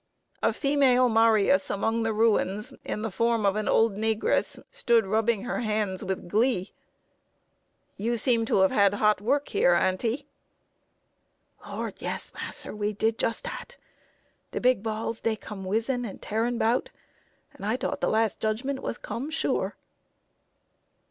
A 0.41 0.51
female 0.51 1.09
Marius 1.09 1.69
among 1.69 2.01
the 2.01 2.11
ruins, 2.11 2.73
in 2.83 3.03
the 3.03 3.11
form 3.11 3.45
of 3.45 3.55
an 3.55 3.67
old 3.67 3.95
negress, 3.97 4.59
stood 4.71 5.05
rubbing 5.05 5.43
her 5.43 5.59
hands 5.59 6.03
with 6.03 6.27
glee. 6.27 6.73
"You 7.97 8.17
seem 8.17 8.43
to 8.45 8.61
have 8.61 8.71
had 8.71 8.95
hot 8.95 9.21
work 9.21 9.49
here, 9.49 9.75
aunty." 9.75 10.25
"Lord, 11.67 11.93
yes, 11.99 12.31
mass'r, 12.33 12.75
we 12.75 12.93
did 12.93 13.19
just 13.19 13.43
dat! 13.43 13.75
De 14.53 14.59
big 14.59 14.81
balls, 14.81 15.19
dey 15.19 15.35
come 15.35 15.65
whizzing 15.65 16.03
and 16.03 16.19
tearing 16.19 16.57
'bout, 16.57 16.89
and 17.53 17.63
I 17.63 17.75
thought 17.75 18.01
de 18.01 18.07
las' 18.07 18.35
judgment 18.35 18.79
was 18.81 18.97
cum, 18.97 19.29
sure." 19.29 19.75